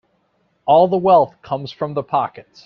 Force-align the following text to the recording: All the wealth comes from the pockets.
All 0.65 0.87
the 0.87 0.97
wealth 0.97 1.39
comes 1.43 1.71
from 1.71 1.93
the 1.93 2.01
pockets. 2.01 2.59